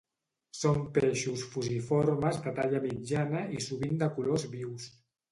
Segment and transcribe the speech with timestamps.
[0.59, 4.89] Són peixos fusiformes de talla mitjana i sovint de colors vius.